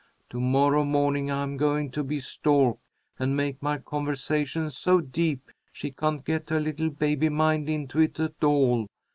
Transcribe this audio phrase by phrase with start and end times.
[0.31, 2.79] To morrow morning I'm going to be stork,
[3.19, 8.19] and make my conversation so deep she can't get her little baby mind into it
[8.19, 8.87] at all.